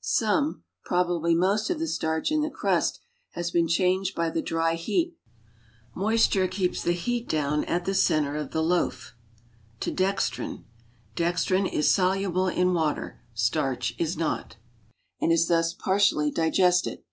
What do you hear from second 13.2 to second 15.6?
starch is not), and is